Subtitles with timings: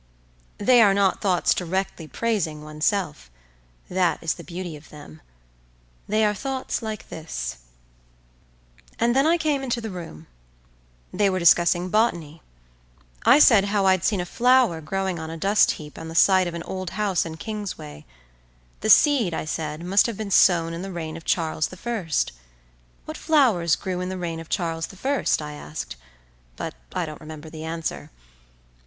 [0.57, 3.29] They are not thoughts directly praising oneself;
[3.87, 5.21] that is the beauty of them;
[6.07, 10.25] they are thoughts like this:"And then I came into the room.
[11.13, 12.41] They were discussing botany.
[13.27, 16.47] I said how I'd seen a flower growing on a dust heap on the site
[16.47, 18.03] of an old house in Kingsway.
[18.79, 22.31] The seed, I said, must have been sown in the reign of Charles the First.
[23.05, 27.51] What flowers grew in the reign of Charles the First?" I asked—(but, I don't remember
[27.51, 28.09] the answer).